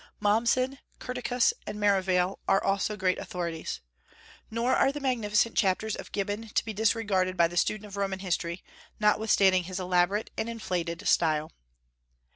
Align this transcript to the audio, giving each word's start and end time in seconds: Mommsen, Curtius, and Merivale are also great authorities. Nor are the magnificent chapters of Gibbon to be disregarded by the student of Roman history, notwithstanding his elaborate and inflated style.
Mommsen, 0.19 0.79
Curtius, 0.97 1.53
and 1.67 1.79
Merivale 1.79 2.39
are 2.47 2.63
also 2.63 2.97
great 2.97 3.19
authorities. 3.19 3.81
Nor 4.49 4.75
are 4.75 4.91
the 4.91 4.99
magnificent 4.99 5.55
chapters 5.55 5.95
of 5.95 6.11
Gibbon 6.11 6.47
to 6.55 6.65
be 6.65 6.73
disregarded 6.73 7.37
by 7.37 7.47
the 7.47 7.55
student 7.55 7.85
of 7.85 7.97
Roman 7.97 8.17
history, 8.17 8.63
notwithstanding 8.99 9.65
his 9.65 9.79
elaborate 9.79 10.31
and 10.39 10.49
inflated 10.49 11.07
style. 11.07 11.51